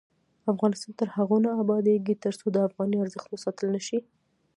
[0.51, 3.99] افغانستان تر هغو نه ابادیږي، ترڅو د افغانۍ ارزښت وساتل نشي.